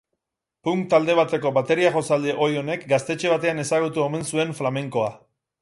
[0.67, 5.17] Punk talde bateko bateria-jotzaille ohi honek gaztetxe batean ezagutu omen zuen flamenkoa.